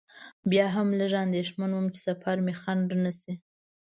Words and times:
بیا 0.49 0.65
هم 0.75 0.87
لږ 0.99 1.11
اندېښمن 1.25 1.71
وم 1.73 1.85
چې 1.93 1.99
سفر 2.07 2.35
مې 2.45 2.53
خنډ 2.61 2.87
نه 3.03 3.11
شي. 3.19 3.33